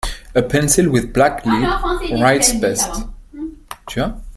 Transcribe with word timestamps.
A 0.33 0.41
pencil 0.41 0.89
with 0.91 1.13
black 1.13 1.45
lead 1.45 1.63
writes 2.19 2.53
best. 2.53 3.03